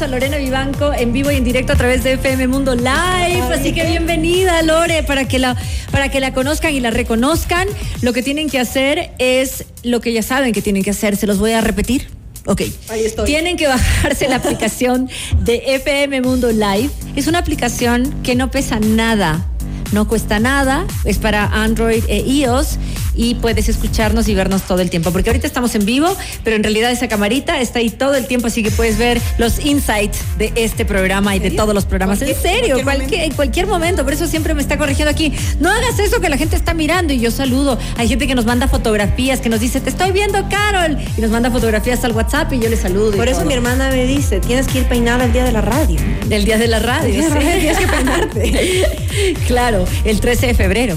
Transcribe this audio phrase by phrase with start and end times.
[0.00, 3.42] tenemos a Lorena Vivanco en vivo y en directo a través de FM Mundo Live.
[3.52, 5.56] Así que bienvenida, Lore, para que la,
[5.90, 7.68] para que la conozcan y la reconozcan.
[8.00, 11.16] Lo que tienen que hacer es lo que ya saben que tienen que hacer.
[11.16, 12.08] Se los voy a repetir.
[12.46, 12.62] Ok.
[12.88, 13.26] Ahí estoy.
[13.26, 15.10] Tienen que bajarse la aplicación
[15.40, 16.90] de FM Mundo Live.
[17.16, 19.46] Es una aplicación que no pesa nada.
[19.92, 22.78] No cuesta nada, es para Android e iOS
[23.20, 25.12] y puedes escucharnos y vernos todo el tiempo.
[25.12, 28.46] Porque ahorita estamos en vivo, pero en realidad esa camarita está ahí todo el tiempo,
[28.46, 32.22] así que puedes ver los insights de este programa y de todos los programas.
[32.22, 34.04] En serio, cualquier cualquier, en cualquier momento.
[34.04, 35.34] Por eso siempre me está corrigiendo aquí.
[35.58, 37.78] No hagas eso que la gente está mirando y yo saludo.
[37.98, 40.96] Hay gente que nos manda fotografías, que nos dice, te estoy viendo, Carol.
[41.14, 43.18] Y nos manda fotografías al WhatsApp y yo le saludo.
[43.18, 43.48] Por eso todo.
[43.48, 46.00] mi hermana me dice, tienes que ir peinada el día de la radio.
[46.30, 47.04] El día de la radio.
[47.04, 47.46] El día de la sí.
[47.46, 49.34] radio tienes que peinarte.
[49.46, 50.96] claro, el 13 de febrero.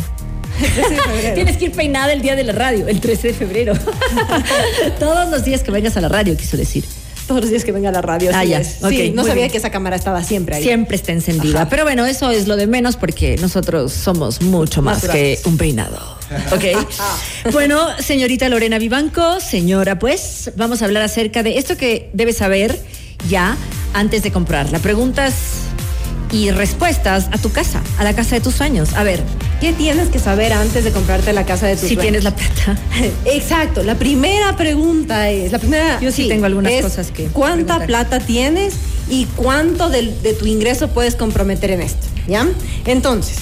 [0.60, 1.36] 13 de febrero.
[1.36, 3.74] Tienes que ir peinada el día de la radio, el 13 de febrero.
[5.00, 6.86] Todos los días que vengas a la radio, quiso decir.
[7.28, 8.32] Todos los días que venga a la radio.
[8.34, 8.60] Ah, ya.
[8.60, 8.80] es.
[8.90, 9.52] Sí, no sabía bien.
[9.52, 10.64] que esa cámara estaba siempre ahí.
[10.64, 11.62] Siempre está encendida.
[11.62, 11.70] Ajá.
[11.70, 15.42] Pero bueno, eso es lo de menos porque nosotros somos mucho más Naturales.
[15.42, 16.18] que un peinado.
[16.52, 16.86] ¿Ok?
[17.54, 22.78] bueno, señorita Lorena Vivanco, señora, pues vamos a hablar acerca de esto que debes saber
[23.30, 23.56] ya
[23.94, 24.80] antes de comprarla.
[24.80, 25.34] Preguntas
[26.34, 28.94] y respuestas a tu casa, a la casa de tus sueños.
[28.96, 29.22] A ver,
[29.62, 32.02] ¿Qué tienes que saber antes de comprarte la casa de tus si sueños?
[32.02, 32.78] tienes la plata.
[33.26, 37.88] Exacto, la primera pregunta es, la primera Yo sí tengo algunas cosas que ¿Cuánta preguntar.
[37.88, 38.74] plata tienes
[39.10, 42.06] y cuánto del- de, tu ingreso puedes comprometer en esto?
[42.28, 42.46] ¿Ya?
[42.86, 43.38] Entonces,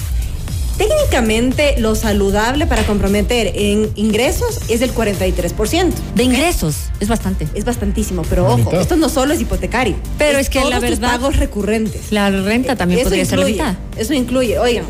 [0.78, 5.92] técnicamente lo saludable para comprometer en ingresos es el 43%.
[6.14, 7.46] De ingresos, es bastante.
[7.54, 8.80] Es bastantísimo, pero La ojo, mitad.
[8.80, 9.96] esto no solo es hipotecario.
[10.18, 12.10] Pero es que todos la tus verdad- pagos recurrentes.
[12.12, 13.76] La renta también Eso podría ser la incluye, mitad.
[13.96, 14.84] Eso incluye, oigan,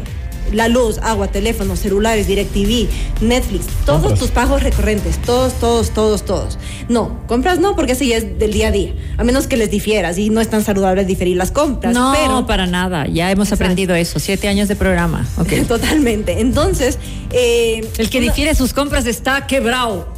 [0.53, 2.89] la luz, agua, teléfonos, celulares, DirecTV,
[3.23, 4.19] Netflix, todos Compras.
[4.21, 6.59] tus pagos recurrentes, todos, todos, todos, todos.
[6.89, 8.93] No, compras no, porque ese ya es del día a día.
[9.19, 11.95] A menos que les difieras y no es tan saludable diferir las compras.
[11.95, 13.07] No, pero para nada.
[13.07, 13.65] Ya hemos Exacto.
[13.65, 14.19] aprendido eso.
[14.19, 15.27] Siete años de programa.
[15.39, 15.53] Ok.
[15.69, 16.41] Totalmente.
[16.41, 16.99] Entonces,
[17.31, 20.09] eh, El que una- difiere sus compras está quebrado.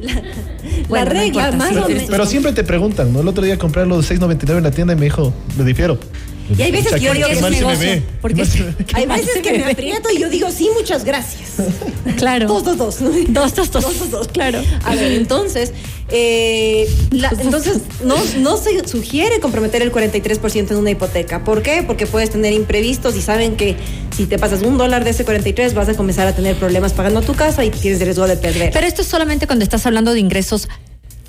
[0.00, 0.22] la
[0.88, 2.04] Bueno, regla, importa, más sí, o menos.
[2.08, 3.20] Pero siempre te preguntan, ¿no?
[3.20, 5.98] El otro día compré los 6.99 en la tienda y me dijo, le difiero.
[6.58, 8.42] Y hay veces que yo digo que es negocio, porque-.
[8.94, 11.50] Hay ¿Qué más veces que me aprieto y yo digo, sí, muchas gracias.
[12.16, 12.46] Claro.
[12.46, 12.98] Dos, dos, dos.
[13.28, 13.82] Dos, dos, dos.
[13.84, 14.28] Dos, dos, dos.
[14.28, 14.60] Claro.
[14.84, 15.72] A ver, entonces,
[16.08, 21.42] eh, la- entonces no, no se sugiere comprometer el 43% en una hipoteca.
[21.44, 21.82] ¿Por qué?
[21.84, 23.76] Porque puedes tener imprevistos y saben que
[24.16, 27.22] si te pasas un dólar de ese 43 vas a comenzar a tener problemas pagando
[27.22, 28.70] tu casa y tienes riesgo de perder.
[28.72, 30.68] Pero esto es solamente cuando estás hablando de ingresos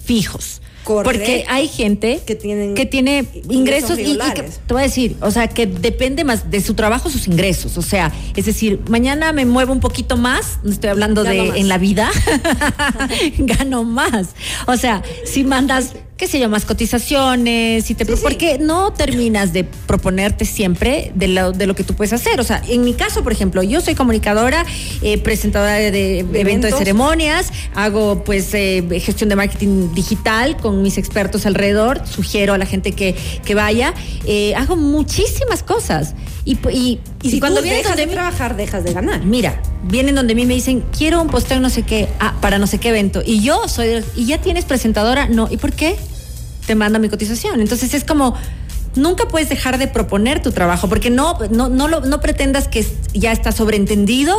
[0.03, 0.61] fijos.
[0.83, 1.11] Correcto.
[1.11, 4.85] Porque hay gente Que tienen que tiene ingresos ingresos y, y que, te voy a
[4.85, 7.77] decir, o sea, que depende más de su trabajo sus ingresos.
[7.77, 11.49] O sea, es decir, mañana me muevo un poquito más, no estoy hablando Gano de
[11.49, 11.57] más.
[11.57, 12.09] en la vida,
[13.37, 14.29] gano más.
[14.67, 15.93] O sea, si mandas,
[16.23, 18.19] qué sé yo, más cotizaciones, si te, Sí, sí.
[18.23, 22.39] porque no terminas de proponerte siempre de lo, de lo que tú puedes hacer.
[22.39, 24.65] O sea, en mi caso, por ejemplo, yo soy comunicadora,
[25.01, 30.81] eh, presentadora de, de eventos de ceremonias, hago pues eh, gestión de marketing digital con
[30.81, 33.93] mis expertos alrededor, sugiero a la gente que, que vaya,
[34.25, 36.13] eh, hago muchísimas cosas.
[36.45, 39.23] Y, pu- y, y si cuando tú vienen dejas de mí, trabajar, dejas de ganar.
[39.25, 42.67] mira, vienen donde mí me dicen, quiero un posteo no sé qué, ah, para no
[42.67, 43.21] sé qué evento.
[43.25, 45.27] Y yo soy, ¿y ya tienes presentadora?
[45.27, 45.95] No, ¿y por qué?
[46.67, 47.59] Te manda mi cotización.
[47.61, 48.35] Entonces es como,
[48.95, 52.85] nunca puedes dejar de proponer tu trabajo, porque no, no, no, lo- no pretendas que
[53.13, 54.35] ya está sobreentendido,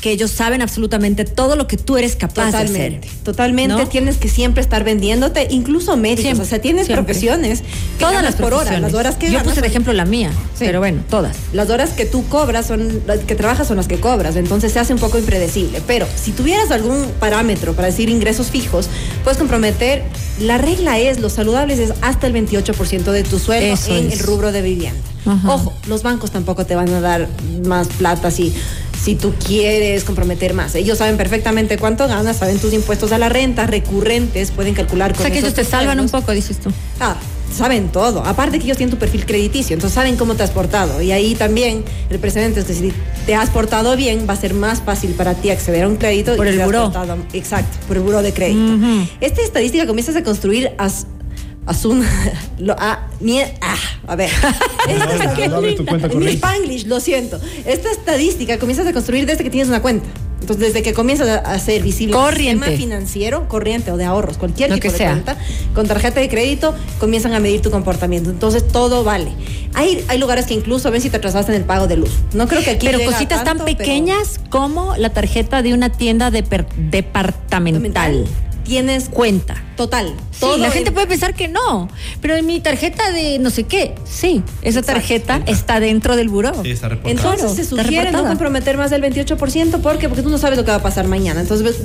[0.00, 3.22] que ellos saben absolutamente todo lo que tú eres capaz Totalmente, de hacer.
[3.22, 3.86] totalmente ¿No?
[3.88, 7.04] tienes que siempre estar vendiéndote, incluso Siempre, o sea, tienes siempre.
[7.04, 7.62] profesiones,
[7.98, 10.64] Todas las por hora, las horas que Yo ganas puse de ejemplo la mía, Sí.
[10.64, 11.36] pero bueno, todas.
[11.52, 14.78] Las horas que tú cobras son las que trabajas son las que cobras, entonces se
[14.78, 15.82] hace un poco impredecible.
[15.86, 18.88] Pero si tuvieras algún parámetro para decir ingresos fijos,
[19.24, 20.02] puedes comprometer.
[20.40, 24.14] La regla es, los saludables es hasta el 28% de tu sueldo Eso en es.
[24.14, 25.00] el rubro de vivienda.
[25.26, 25.52] Ajá.
[25.54, 27.28] Ojo, los bancos tampoco te van a dar
[27.66, 28.54] más plata si,
[29.02, 30.74] si tú quieres comprometer más.
[30.74, 35.14] Ellos saben perfectamente cuánto ganas, saben tus impuestos a la renta, recurrentes, pueden calcular O
[35.14, 36.70] con sea que ellos te salvan un poco, dices tú.
[37.00, 37.16] Ah,
[37.56, 38.24] saben todo.
[38.24, 41.00] Aparte que ellos tienen tu perfil crediticio, entonces saben cómo te has portado.
[41.02, 42.92] Y ahí también el precedente es que si
[43.26, 46.36] te has portado bien, va a ser más fácil para ti acceder a un crédito.
[46.36, 46.84] Por y el buró.
[46.92, 48.74] portado- exacto, por el buró de crédito.
[49.20, 51.06] Esta estadística comienzas a construir as,
[51.70, 52.04] as un...
[52.58, 53.76] Lo, ah, mie- ah,
[54.08, 54.30] a ver.
[55.50, 56.32] Corriente.
[56.34, 57.38] Spanglish, lo siento.
[57.64, 60.08] Esta estadística comienzas a construir desde que tienes una cuenta.
[60.40, 62.64] Entonces, desde que comienzas a hacer visible Corriente.
[62.66, 65.10] sistema financiero, corriente o de ahorros, cualquier Lo tipo que de sea.
[65.12, 65.36] cuenta,
[65.74, 68.30] con tarjeta de crédito comienzan a medir tu comportamiento.
[68.30, 69.32] Entonces todo vale.
[69.74, 72.10] Hay, hay lugares que incluso ven si te atrasaste en el pago de luz.
[72.32, 75.90] No creo que aquí Pero cositas tanto, tan pero pequeñas como la tarjeta de una
[75.92, 78.24] tienda departamental.
[78.70, 79.56] Tienes Cuenta.
[79.76, 80.14] total.
[80.30, 81.88] Sí, Todo la gente en- puede pensar que no,
[82.20, 84.92] pero en mi tarjeta de no sé qué, sí, esa Exacto.
[85.00, 86.52] tarjeta está dentro del buró.
[86.62, 87.32] Sí, está reportado.
[87.34, 88.28] Entonces se sugiere no reportada.
[88.28, 89.80] comprometer más del 28%.
[89.80, 90.08] ¿Por qué?
[90.08, 91.40] Porque tú no sabes lo que va a pasar mañana.
[91.40, 91.82] Entonces, ves,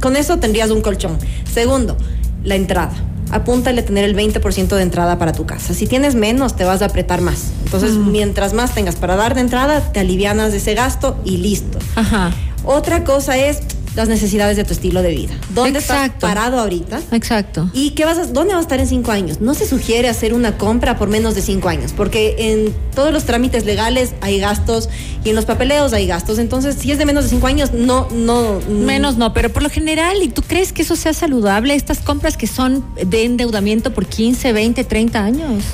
[0.00, 1.18] con eso tendrías un colchón.
[1.52, 1.96] Segundo,
[2.44, 2.92] la entrada.
[3.32, 5.74] Apúntale a tener el 20% de entrada para tu casa.
[5.74, 7.48] Si tienes menos, te vas a apretar más.
[7.64, 11.78] Entonces, mientras más tengas para dar de entrada, te alivianas de ese gasto y listo.
[11.96, 12.30] Ajá.
[12.64, 13.58] Otra cosa es
[13.96, 15.34] las necesidades de tu estilo de vida.
[15.54, 16.26] ¿Dónde estás Exacto.
[16.26, 17.00] parado ahorita?
[17.12, 17.68] Exacto.
[17.72, 19.40] ¿Y qué vas a, dónde vas a estar en cinco años?
[19.40, 23.24] No se sugiere hacer una compra por menos de cinco años, porque en todos los
[23.24, 24.88] trámites legales hay gastos
[25.24, 26.38] y en los papeleos hay gastos.
[26.38, 28.60] Entonces, si es de menos de cinco años, no, no.
[28.68, 31.74] mm, Menos no, pero por lo general, ¿y tú crees que eso sea saludable?
[31.74, 35.64] Estas compras que son de endeudamiento por 15, 20, 30 años.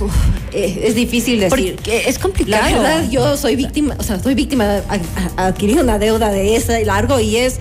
[0.52, 1.74] eh, es difícil decir.
[1.74, 2.64] Porque es La complicado.
[2.82, 4.80] verdad, yo soy víctima, o sea, soy víctima
[5.36, 7.58] adquirir una deuda de esa y largo y es,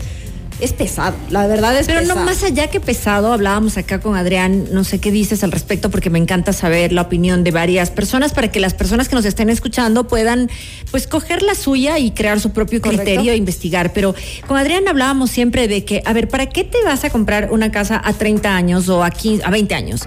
[0.63, 1.15] es pesado.
[1.29, 4.99] La verdad es Pero no más allá que pesado, hablábamos acá con Adrián, no sé
[4.99, 8.59] qué dices al respecto porque me encanta saber la opinión de varias personas para que
[8.59, 10.49] las personas que nos estén escuchando puedan
[10.91, 13.03] pues coger la suya y crear su propio Correcto.
[13.03, 13.91] criterio e investigar.
[13.93, 14.15] Pero
[14.47, 17.71] con Adrián hablábamos siempre de que, a ver, ¿para qué te vas a comprar una
[17.71, 20.01] casa a 30 años o a 15, a 20 años?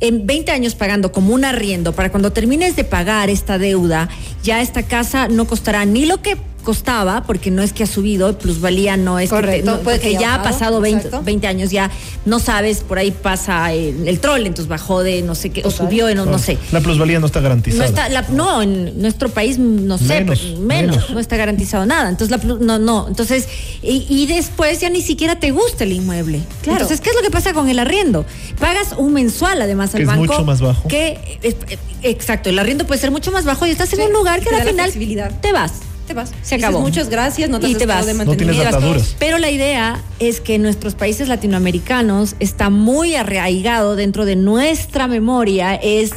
[0.00, 4.08] En 20 años pagando como un arriendo para cuando termines de pagar esta deuda,
[4.42, 8.36] ya esta casa no costará ni lo que costaba, porque no es que ha subido,
[8.38, 11.24] plusvalía no es que te- Correcto, no, puede que ya ha pasado 20, exacto.
[11.24, 11.92] 20 años, ya
[12.24, 15.70] no sabes, por ahí pasa el, el troll, entonces bajó de no sé qué, o
[15.70, 15.86] Total.
[15.86, 16.58] subió de no, no sé.
[16.72, 17.84] La plusvalía no está No, garantizada.
[17.86, 21.10] está, la- no, en nuestro país, no sé, Menos, pues, menos, menos.
[21.10, 22.08] no está garantizado nada.
[22.08, 23.06] Entonces, la, no, no.
[23.06, 23.46] Entonces,
[23.80, 26.40] y, y después ya ni siquiera te gusta el inmueble.
[26.62, 26.78] Claro.
[26.80, 28.24] Entonces, ¿qué es lo que pasa con el arriendo?
[28.58, 30.88] Pagas un mensual además al Que es mucho más bajo.
[30.88, 34.04] Que, es- eh, exacto, el arriendo puede ser mucho más bajo y estás en Sí,
[34.06, 34.92] un lugar que al final
[35.40, 35.72] te vas.
[36.06, 36.28] Te vas.
[36.42, 36.80] Se Dices, acabó.
[36.82, 38.06] muchas gracias, no te Y te vas.
[38.06, 39.16] de No tienes ataduras.
[39.18, 45.08] Pero la idea es que en nuestros países latinoamericanos está muy arraigado dentro de nuestra
[45.08, 46.12] memoria es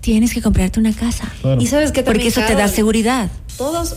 [0.00, 1.24] tienes que comprarte una casa.
[1.40, 1.60] Claro.
[1.60, 3.30] Y sabes que Porque eso te da seguridad.
[3.56, 3.96] Todos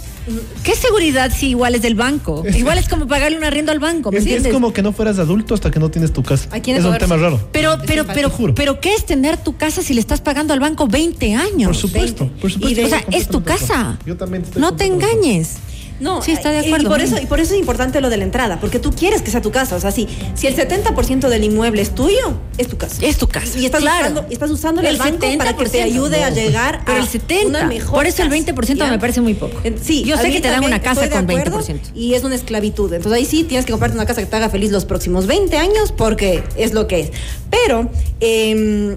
[0.63, 2.43] ¿Qué seguridad si igual es del banco?
[2.55, 5.53] Igual es como pagarle un arriendo al banco, ¿me Es, como que no fueras adulto
[5.53, 6.47] hasta que no tienes tu casa.
[6.51, 7.39] Aquí es un tema raro.
[7.51, 8.53] Pero, pero, pero, juro.
[8.53, 11.67] pero, ¿qué es tener tu casa si le estás pagando al banco 20 años?
[11.67, 12.41] Por supuesto, 20.
[12.41, 12.79] por supuesto.
[12.79, 13.97] Y de- o sea, es tu casa.
[14.05, 15.57] Yo también estoy No te engañes.
[16.01, 16.87] No, Sí, está de acuerdo.
[16.87, 19.21] Y por eso, y por eso es importante lo de la entrada, porque tú quieres
[19.21, 19.75] que sea tu casa.
[19.75, 22.97] O sea, si, si el 70% del inmueble es tuyo, es tu casa.
[23.01, 23.59] Es tu casa.
[23.59, 24.05] Y estás claro.
[24.07, 27.01] usando, estás usando el, El banco para que te 70%, ayude a llegar Pero a
[27.01, 28.87] el 70, una mejor por eso el casa, 20% ¿ya?
[28.89, 29.61] me parece muy poco.
[29.81, 31.79] Sí, Yo sé que te dan una casa con acuerdo 20%.
[31.93, 32.91] Y es una esclavitud.
[32.91, 35.55] Entonces ahí sí tienes que comprarte una casa que te haga feliz los próximos 20
[35.57, 37.11] años porque es lo que es.
[37.49, 37.89] Pero
[38.19, 38.95] em,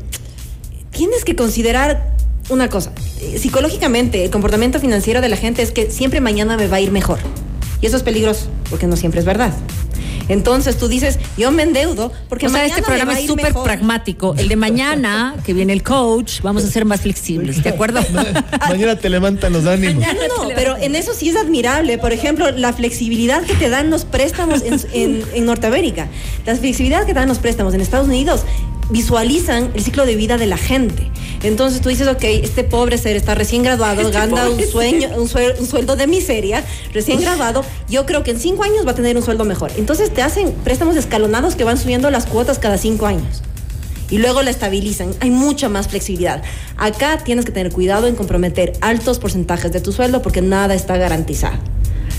[0.91, 2.15] tienes que considerar
[2.49, 2.93] una cosa.
[3.21, 6.81] Eh, Psicológicamente, el comportamiento financiero de la gente es que siempre mañana me va a
[6.81, 7.19] ir mejor.
[7.81, 9.53] Y eso es peligroso, porque no siempre es verdad.
[10.27, 13.53] Entonces tú dices, yo me endeudo porque o sea, mañana este me programa es súper
[13.53, 14.35] pragmático.
[14.39, 18.01] El de mañana, que viene el coach, vamos a ser más flexibles, ¿de acuerdo?
[18.69, 20.03] Mañana te levantan los ánimos.
[20.03, 21.99] No, pero en eso sí es admirable.
[21.99, 26.09] Por ejemplo, la flexibilidad que te dan los préstamos en, en- en Norteamérica,
[26.47, 28.45] la flexibilidad que te dan los préstamos en Estados Unidos,
[28.89, 31.11] visualizan el ciclo de vida de la gente.
[31.45, 35.29] Entonces tú dices, ok, este pobre ser está recién graduado, Este gana un, sueño, un,
[35.29, 38.95] suel- un sueldo de miseria, recién graduado, yo creo que en cinco años va a
[38.95, 39.71] tener un sueldo mejor.
[39.77, 43.43] Entonces te hacen préstamos escalonados que van subiendo las cuotas cada cinco años
[44.11, 45.15] y luego la estabilizan.
[45.21, 46.43] Hay mucha más flexibilidad.
[46.77, 50.97] Acá tienes que tener cuidado en comprometer altos porcentajes de tu sueldo porque nada está
[50.97, 51.59] garantizado.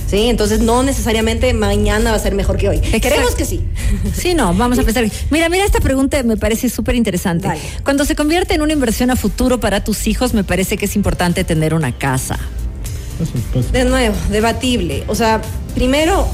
[0.10, 0.30] ¿Sí?
[0.30, 2.80] Entonces no necesariamente mañana va a ser mejor que hoy.
[2.80, 3.66] Queremos que sí.
[4.16, 5.06] Sí, no, vamos a empezar.
[5.30, 7.48] Mira, mira, esta pregunta me parece súper interesante.
[7.84, 10.96] Cuando se convierte en una inversión a futuro para tus hijos, me parece que es
[10.96, 12.38] importante tener una casa.
[13.72, 15.04] De nuevo, debatible.
[15.08, 15.42] O sea,
[15.74, 16.28] primero,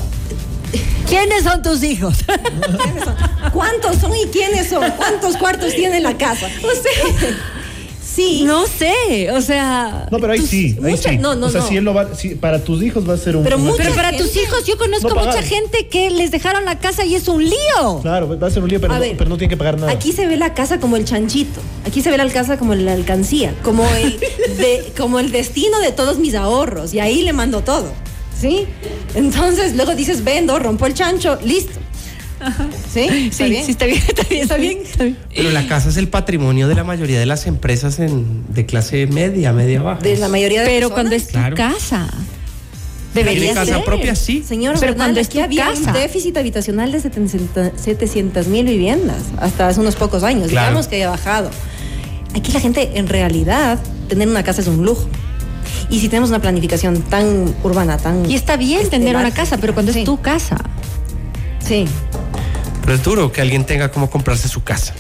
[1.08, 2.20] ¿Quiénes son tus hijos?
[2.26, 3.16] ¿quiénes son?
[3.52, 4.90] ¿cuántos son y quiénes son?
[4.92, 6.48] ¿Cuántos cuartos tiene la casa?
[6.64, 7.38] O sea,
[8.16, 8.44] sí.
[8.44, 10.08] no sé, o sea.
[10.12, 11.18] No, pero ahí Tus- sí, ahí mucha- sí.
[11.18, 11.68] no, no, o sea, no.
[11.68, 13.44] si él lo va, si para tus hijos va a ser un.
[13.44, 17.06] Pero Pero para tus hijos, yo conozco No mucha gente que les dejaron la casa
[17.06, 18.00] y es un lío.
[18.02, 19.80] Claro, va a ser un lío, pero, A no, ver, pero no tiene que pagar
[19.80, 19.92] nada.
[19.92, 21.60] Aquí se ve la casa como el chanchito.
[21.86, 25.92] Aquí se ve la casa como la alcancía, como el, de- como el destino de
[25.92, 26.94] todos mis ahorros.
[26.94, 27.92] Y ahí le mando todo.
[28.40, 28.66] ¿Sí?
[29.14, 31.74] Entonces luego dices, vendo, rompo el chancho, listo.
[32.94, 33.02] ¿Sí?
[33.02, 33.66] ¿Está Sí, bien?
[33.66, 34.78] sí, está bien, está bien, está bien.
[34.84, 35.18] Está bien.
[35.36, 39.08] Pero la casa es el patrimonio de la mayoría de las empresas en- de clase
[39.08, 40.02] media, media baja.
[40.02, 40.94] De la mayoría de Pero personas.
[40.96, 41.56] cuando es tu Claro.
[41.56, 42.08] casa.
[43.14, 43.84] ¿Tiene Debería casa ser.
[43.84, 44.16] propia?
[44.16, 44.42] Sí.
[44.48, 45.88] Señor, Pero Bernal, cuando es aquí tu había casa.
[45.88, 47.02] un déficit habitacional de
[47.76, 50.48] 700 mil viviendas hasta hace unos pocos años.
[50.50, 50.68] Claro.
[50.70, 51.50] Digamos que haya bajado.
[52.34, 55.10] Aquí la gente, en realidad, tener una casa es un lujo.
[55.90, 58.30] Y si tenemos una planificación tan urbana, tan...
[58.32, 60.00] Y está bien este, tener una casa, pero cuando sí.
[60.00, 60.56] es tu casa.
[61.60, 61.86] Sí.
[62.82, 64.94] Pero es duro que alguien tenga como comprarse su casa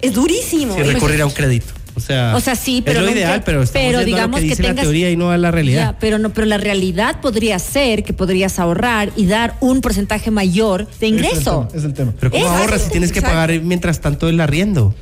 [0.00, 0.74] Es durísimo.
[0.74, 1.72] sin recurrir a un crédito.
[1.94, 4.36] O sea, O sea, sí, pero es lo ideal, pero estamos pero a lo digamos
[4.40, 5.92] que que dice la teoría y no a la realidad.
[5.94, 10.30] Ya, pero no, pero la realidad podría ser que podrías ahorrar y dar un porcentaje
[10.30, 11.66] mayor de ingreso.
[11.74, 12.14] Es el tema.
[12.20, 14.94] Pero ¿cómo Exacto, ahorras si tienes que pagar mientras tanto el arriendo?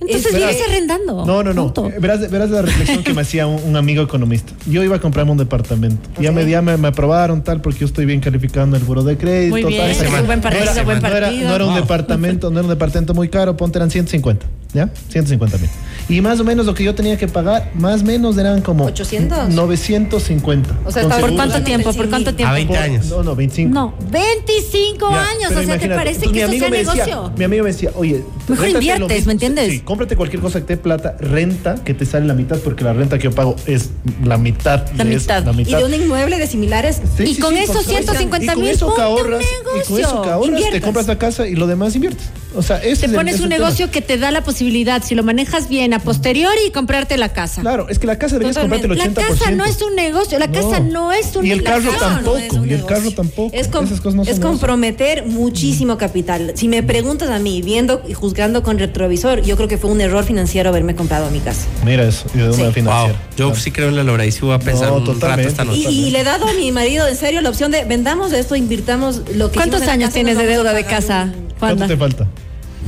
[0.00, 1.24] Entonces Es- vives arrendando.
[1.24, 1.72] No, no, no.
[1.72, 1.86] punto.
[1.88, 4.52] Eh, Verás, verás la reflexión que me hacía un, un amigo economista.
[4.68, 6.08] Yo iba a comprarme un departamento.
[6.20, 9.16] Ya, me, ya me, me aprobaron tal porque yo estoy bien calificando el buro de
[9.16, 9.50] crédito.
[9.56, 9.94] Muy bien, tal.
[9.94, 10.22] Semana.
[10.22, 11.48] buen partido, no era, buen no era- partido.
[11.48, 11.80] no era un Wow.
[11.80, 14.46] departamento, no era un departamento muy caro, ponte eran 150.
[14.74, 14.90] ¿Ya?
[15.08, 15.70] 150 mil.
[16.08, 18.84] Y más o menos lo que yo tenía que pagar, más o menos eran como
[18.84, 19.48] 800.
[19.54, 20.78] 950.
[20.84, 21.92] O sea, Con ¿Por cuánto tiempo?
[21.92, 22.54] ¿Por cuánto A tiempo?
[22.54, 23.06] 20 Por- años.
[23.06, 23.74] No, no, 25.
[23.74, 25.52] No, 25 Ya, años.
[25.56, 27.32] O sea, ¿te parece que eso sea me decía- negocio?
[27.36, 29.26] mi amigo me decía, oye, Mejor inviertes, mismo.
[29.26, 29.72] ¿me entiendes?
[29.72, 32.92] Sí, cómprate cualquier cosa que te plata, renta que te sale la mitad, porque la
[32.92, 33.90] renta que yo pago es
[34.24, 34.86] la mitad.
[34.96, 35.38] La de mitad.
[35.38, 35.78] Eso, la Y mitad.
[35.78, 37.00] de un inmueble de similares.
[37.16, 38.12] Sí, Y sí, con sí, esos por supuesto.
[38.12, 41.18] 150 Y con mil, eso que ahorras, y con eso que ahorras, te compras la
[41.18, 42.26] casa y lo demás inviertes.
[42.56, 43.64] O sea, ese Te es el- pones ese un tema.
[43.64, 47.32] negocio que te da la posibilidad, si lo manejas bien, a posteriori y comprarte la
[47.32, 47.60] casa.
[47.60, 49.38] Claro, es que la casa deberías comprarte el La 80%.
[49.38, 52.60] casa no es un negocio, la casa no es una Y el carro tampoco, no
[52.62, 52.86] un y el negocio.
[52.86, 53.56] carro tampoco.
[53.56, 54.50] Es, com- Esas cosas no son es negocio.
[54.50, 56.52] comprometer muchísimo capital.
[56.54, 60.00] Si me preguntas a mí, viendo y juzgando con retrovisor, yo creo que fue un
[60.00, 61.66] error financiero haberme comprado mi casa.
[61.84, 62.62] Mira eso, y de una Sí.
[62.62, 62.72] Wow.
[62.72, 63.20] financiera.
[63.36, 65.42] Yo sí creo en la Lora y sí voy a pensar No, un totalmente.
[65.42, 65.90] rato esta noche.
[65.90, 68.56] Y, y le he dado a mi marido, en serio, la opción de vendamos esto,
[68.56, 72.26] invirtamos lo que ¿Cuántos la años tienes de deuda de casa, un- ¿Cuánto te falta?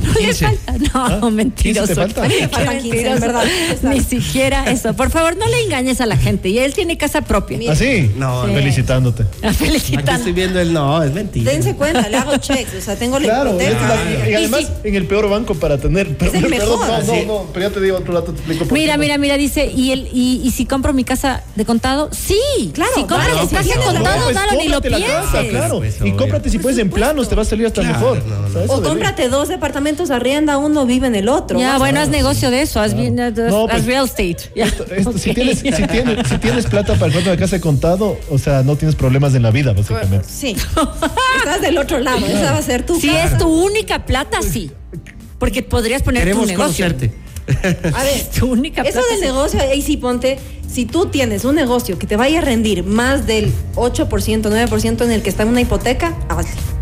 [0.09, 0.45] No le 15.
[0.45, 0.73] falta.
[0.93, 1.29] No, ¿Ah?
[1.29, 1.87] mentiroso.
[1.87, 2.21] 15 te falta.
[2.49, 3.19] Faltan 15, en Mentiroso.
[3.21, 3.43] verdad.
[3.83, 4.93] Ni siquiera eso.
[4.93, 6.49] Por favor, no le engañes a la gente.
[6.49, 7.59] Y él tiene casa propia.
[7.71, 8.11] ¿Ah, sí?
[8.17, 8.53] No, Sí.
[8.59, 9.23] Felicitándote.
[9.43, 10.11] Aquí Felicitando.
[10.13, 11.51] estoy viendo el no, es mentira.
[11.51, 14.95] Dense cuenta, le hago checks, o sea, tengo la Claro, es la- y además en
[14.95, 16.15] el peor banco para tener.
[16.17, 17.05] Pero, el perdón, mejor.
[17.05, 19.01] no, no, no, pero ya te digo otro rato, te explico por Mira, qué no.
[19.03, 22.09] mira, mira, dice, ¿y, el, y, y si compro mi casa de contado?
[22.11, 22.37] Sí,
[22.73, 25.49] Claro, Si compras claro, tu casa de contado, pues dalo, ni lo pienses.
[25.49, 25.77] claro.
[25.79, 28.21] Pues, y cómprate si puedes en planos, te va a salir hasta mejor.
[28.67, 31.59] O cómprate dos departamentos, arrienda uno, vive en el otro.
[31.59, 34.37] Ya, bueno, haz negocio de eso, haz, pues, real estate.
[35.19, 38.37] Si, tienes, si, tienes, si tienes plata para el cuarto de casa de contado, o
[38.37, 40.25] sea, no tienes problemas en la vida, básicamente.
[40.29, 40.55] Sí.
[41.37, 43.23] Estás del otro lado, esa va a ser tu Si casa.
[43.25, 44.71] es tu única plata, sí.
[45.37, 46.85] Porque podrías poner tu Queremos negocio.
[46.85, 47.13] conocerte.
[47.93, 49.25] A ver, Tu única eso del sí.
[49.25, 50.37] negocio, ahí sí ponte,
[50.71, 55.11] si tú tienes un negocio que te vaya a rendir más del 8%, 9% en
[55.11, 56.78] el que está en una hipoteca, hazlo.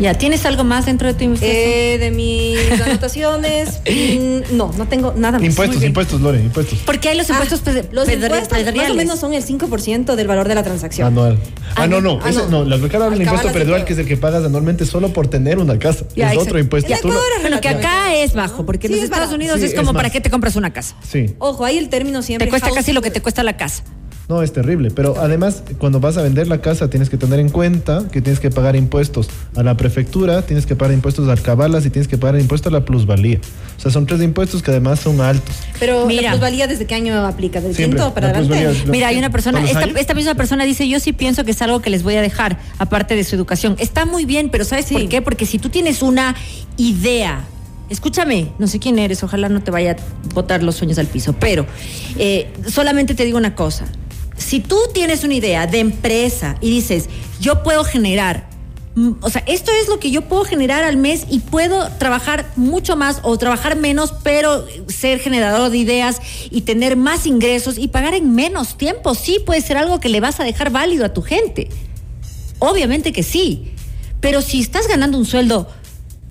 [0.00, 1.62] Ya, ¿tienes algo más dentro de tu investigación?
[1.70, 5.46] Eh, de mis anotaciones, mm, no, no tengo nada más.
[5.46, 6.78] Impuestos, impuestos, Lore, impuestos.
[6.86, 10.16] Porque hay los Ah, impuestos pedre- los pedre- impuestos más o menos son el 5%
[10.16, 11.08] del valor de la transacción.
[11.08, 11.38] Anual.
[11.70, 12.14] Ah, Ah, no, no.
[12.16, 12.20] no.
[12.24, 12.64] Ah, ese, no.
[12.64, 12.88] no.
[12.88, 13.84] Que habla del Al impuesto todo.
[13.84, 16.04] que es el que pagas anualmente solo por tener una casa.
[16.16, 16.40] Ya, es exacto.
[16.42, 16.92] otro impuesto.
[17.02, 17.08] Tú
[17.42, 19.34] Bueno, que acá es bajo, porque en Sí, los es Estados.
[19.34, 20.96] Unidos Sí, es como es para qué te compras una casa.
[21.06, 21.34] Sí.
[21.38, 22.46] Ojo, ahí el término siempre.
[22.46, 23.82] Te cuesta house casi lo que te cuesta la casa.
[24.30, 24.92] No, es terrible.
[24.92, 28.38] Pero además, cuando vas a vender la casa, tienes que tener en cuenta que tienes
[28.38, 32.16] que pagar impuestos a la prefectura, tienes que pagar impuestos a cabalas y tienes que
[32.16, 33.40] pagar impuestos a la plusvalía.
[33.76, 35.52] O sea, son tres impuestos que además son altos.
[35.80, 36.22] Pero Mira.
[36.22, 37.60] la plusvalía, ¿desde qué año aplica?
[37.60, 37.98] ¿Del Siempre.
[37.98, 38.88] quinto para La adelante?
[38.88, 41.60] Mira, hay una persona, ¿Todos los esta, misma persona dice, yo sí pienso que es
[41.60, 43.74] algo que les voy a dejar, aparte de su educación.
[43.80, 44.94] Está muy bien, pero ¿sabes Sí.
[44.94, 45.22] por qué?
[45.22, 46.36] Porque si tú tienes una
[46.76, 47.40] idea,
[47.88, 51.34] escúchame, no sé quién eres, ojalá no te vaya a botar los sueños al piso,
[51.40, 51.66] pero
[52.16, 53.86] eh, solamente te digo una cosa.
[54.40, 57.08] Si tú tienes una idea de empresa y dices,
[57.40, 58.50] yo puedo generar
[58.96, 62.50] Mm, O sea, esto es lo que yo puedo generar al mes y puedo trabajar
[62.56, 66.20] mucho más o trabajar menos, pero ser generador de ideas
[66.50, 69.14] y tener más ingresos y pagar en menos tiempo.
[69.14, 71.68] Sí, puede ser algo que le vas a dejar válido a tu gente.
[72.58, 73.72] Obviamente que sí.
[74.20, 75.68] Pero si estás ganando un sueldo,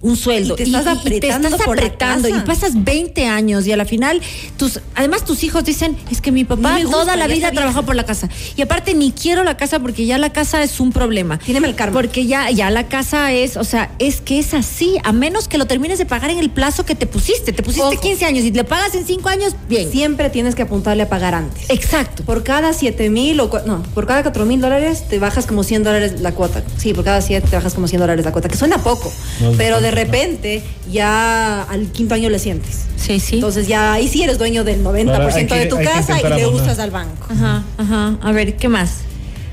[0.01, 3.71] un sueldo Y te estás apretando estás por la apretando y pasas 20 años y
[3.71, 4.21] a la final
[4.57, 7.85] tus además tus hijos dicen, es que mi papá toda la vida trabajó vieja".
[7.85, 8.29] por la casa.
[8.55, 11.37] Y aparte ni quiero la casa porque ya la casa es un problema.
[11.39, 11.93] Tiene mal karma.
[11.93, 15.57] Porque ya, ya la casa es, o sea, es que es así, a menos que
[15.57, 17.53] lo termines de pagar en el plazo que te pusiste.
[17.53, 17.99] Te pusiste Ojo.
[18.01, 19.91] 15 años y le pagas en 5 años, bien.
[19.91, 21.69] Siempre tienes que apuntarle a pagar antes.
[21.69, 22.23] Exacto.
[22.23, 25.83] Por cada 7 mil o no, por cada 4 mil dólares te bajas como 100
[25.83, 26.63] dólares la cuota.
[26.77, 29.51] Sí, por cada 7 te bajas como 100 dólares la cuota, que suena poco, No,
[29.53, 29.95] pero de no.
[29.95, 32.85] repente ya al quinto año le sientes.
[32.97, 33.35] Sí, sí.
[33.35, 36.29] Entonces ya ahí sí eres dueño del 90% Claro, hay que- de tu casa y
[36.39, 37.27] le usas al banco.
[37.29, 38.17] Ajá, ajá.
[38.21, 38.91] A ver, ¿qué más?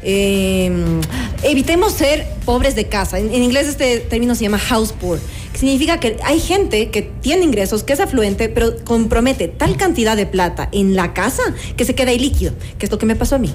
[0.08, 0.70] Eh,
[1.42, 3.18] evitemos ser pobres de casa.
[3.18, 5.18] En, en inglés este término se llama house poor,
[5.52, 10.16] que significa que hay gente que tiene ingresos, que es afluente, pero compromete tal cantidad
[10.16, 11.42] de plata en la casa
[11.76, 13.52] que se queda ahí líquido, que es lo que me pasó a mí.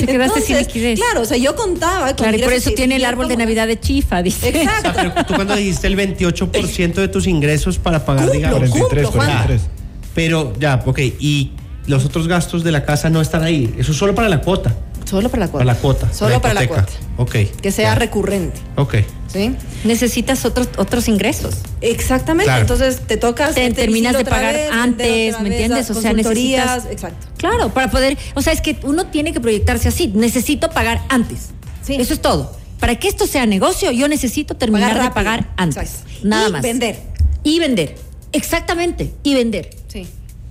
[0.00, 0.98] Te quedaste sin liquidez.
[0.98, 3.66] Claro, o sea, yo contaba con Claro, y por eso tiene el árbol de Navidad
[3.66, 4.48] de chifa, dice.
[4.48, 4.92] O sea, Exacto.
[4.94, 8.70] pero tú cuando dijiste el 28% de tus ingresos para pagar, Cumplo, digamos.
[8.70, 9.36] 43, cumplo, Juan.
[9.46, 9.70] 43.
[10.14, 11.52] Pero ya, ok, y
[11.86, 13.74] los otros gastos de la casa no están ahí.
[13.78, 14.74] Eso es solo para la cuota.
[15.12, 15.64] Solo para la cuota.
[15.64, 16.12] Para la cuota.
[16.12, 16.86] Solo para la cuota.
[17.18, 17.36] Ok.
[17.60, 18.58] Que sea recurrente.
[18.76, 18.96] Ok.
[19.32, 19.54] ¿Sí?
[19.84, 21.54] Necesitas otros, otros ingresos.
[21.80, 22.44] Exactamente.
[22.46, 22.62] Claro.
[22.62, 23.50] Entonces te toca.
[23.52, 25.90] Te terminas de pagar vez, antes, ¿me entiendes?
[25.90, 27.26] O sea, necesitas- Exacto.
[27.36, 30.08] Claro, para poder, o sea, es que uno tiene que proyectarse así.
[30.08, 31.50] Necesito pagar antes.
[31.82, 31.94] Sí.
[31.98, 32.56] Eso es todo.
[32.80, 35.76] Para que esto sea negocio, yo necesito terminar Pagar de pagar antes.
[35.76, 36.10] Exacto.
[36.24, 36.62] Nada Y más.
[36.62, 36.98] vender.
[37.44, 37.94] Y vender.
[38.32, 39.12] Exactamente.
[39.22, 39.70] Y vender.
[39.88, 40.06] Sí.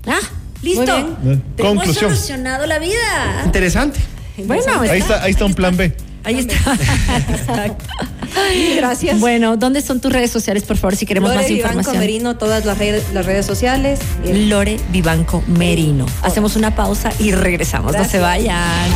[0.06, 0.20] Ah,
[0.62, 0.84] listo.
[0.84, 1.16] bien.
[1.22, 1.44] Bien.
[1.56, 2.12] Te hemos Conclusión.
[2.12, 3.42] solucionado la vida.
[3.46, 4.00] Interesante.
[4.46, 5.94] Bueno, Ahí está, ahí está un plan B.
[6.24, 6.54] Ahí está.
[7.30, 7.86] Exacto.
[8.78, 9.20] Gracias.
[9.20, 12.00] Bueno, ¿dónde son tus redes sociales, por favor, si queremos Lore más Vivanco información?
[12.00, 14.00] Merino, todas las redes, las redes sociales.
[14.24, 16.06] El- Lore Vivanco Merino.
[16.22, 17.94] Hacemos una pausa y regresamos.
[17.96, 18.90] No se vayan.